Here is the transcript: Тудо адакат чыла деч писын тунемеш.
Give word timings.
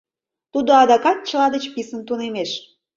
Тудо 0.53 0.71
адакат 0.81 1.17
чыла 1.27 1.47
деч 1.53 1.63
писын 1.73 2.01
тунемеш. 2.07 2.51